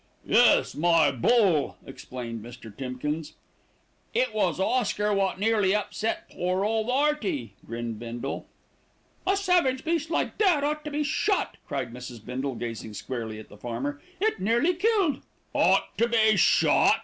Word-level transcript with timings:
"Yes, 0.25 0.73
my 0.73 1.11
bull," 1.11 1.77
explained 1.85 2.43
Mr. 2.43 2.75
Timkins. 2.75 3.33
"It 4.15 4.33
was 4.33 4.59
Oscar 4.59 5.13
wot 5.13 5.39
nearly 5.39 5.75
upset 5.75 6.27
pore 6.27 6.65
old 6.65 6.89
'Earty," 6.89 7.53
grinned 7.67 7.99
Bindle. 7.99 8.47
"A 9.27 9.37
savage 9.37 9.85
beast 9.85 10.09
like 10.09 10.39
that 10.39 10.63
ought 10.63 10.83
to 10.85 10.89
be 10.89 11.03
shot," 11.03 11.57
cried 11.67 11.93
Mrs. 11.93 12.25
Bindle, 12.25 12.55
gazing 12.55 12.95
squarely 12.95 13.37
at 13.37 13.49
the 13.49 13.57
farmer. 13.57 14.01
"It 14.19 14.39
nearly 14.39 14.73
killed" 14.73 15.21
"Ought 15.53 15.95
to 15.99 16.07
be 16.09 16.35
shot!" 16.35 16.99